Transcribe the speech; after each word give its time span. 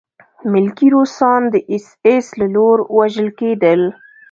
ملکي 0.51 0.87
روسان 0.95 1.41
د 1.53 1.55
اېس 1.71 1.87
ایس 2.05 2.27
له 2.39 2.47
لوري 2.53 2.83
وژل 2.97 3.27
کېدل 3.39 3.81